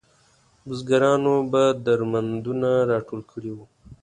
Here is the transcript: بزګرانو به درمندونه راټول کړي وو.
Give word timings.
بزګرانو 0.67 1.35
به 1.51 1.63
درمندونه 1.85 2.71
راټول 2.91 3.21
کړي 3.31 3.51
وو. 3.55 3.65